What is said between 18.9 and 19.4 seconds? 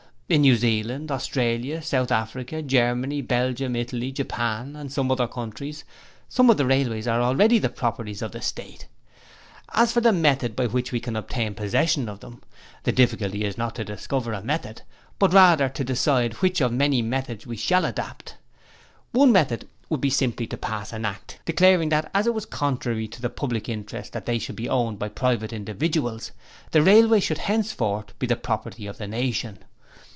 One